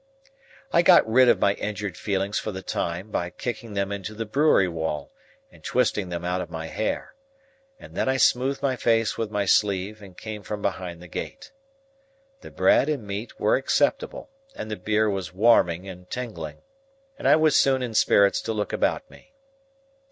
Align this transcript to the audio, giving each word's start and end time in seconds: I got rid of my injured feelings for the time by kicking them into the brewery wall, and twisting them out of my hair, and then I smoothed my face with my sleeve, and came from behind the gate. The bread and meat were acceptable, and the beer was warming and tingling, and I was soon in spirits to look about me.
I 0.71 0.81
got 0.81 1.07
rid 1.07 1.29
of 1.29 1.37
my 1.37 1.53
injured 1.53 1.95
feelings 1.95 2.39
for 2.39 2.51
the 2.51 2.63
time 2.63 3.11
by 3.11 3.29
kicking 3.29 3.75
them 3.75 3.91
into 3.91 4.15
the 4.15 4.25
brewery 4.25 4.67
wall, 4.67 5.11
and 5.51 5.63
twisting 5.63 6.09
them 6.09 6.25
out 6.25 6.41
of 6.41 6.49
my 6.49 6.65
hair, 6.69 7.13
and 7.79 7.93
then 7.93 8.09
I 8.09 8.17
smoothed 8.17 8.63
my 8.63 8.75
face 8.75 9.15
with 9.15 9.29
my 9.29 9.45
sleeve, 9.45 10.01
and 10.01 10.17
came 10.17 10.41
from 10.41 10.59
behind 10.59 11.03
the 11.03 11.07
gate. 11.07 11.51
The 12.39 12.49
bread 12.49 12.89
and 12.89 13.05
meat 13.05 13.39
were 13.39 13.55
acceptable, 13.57 14.31
and 14.55 14.71
the 14.71 14.75
beer 14.75 15.07
was 15.07 15.35
warming 15.35 15.87
and 15.87 16.09
tingling, 16.09 16.63
and 17.19 17.27
I 17.27 17.35
was 17.35 17.55
soon 17.55 17.83
in 17.83 17.93
spirits 17.93 18.41
to 18.41 18.53
look 18.53 18.73
about 18.73 19.07
me. 19.07 19.35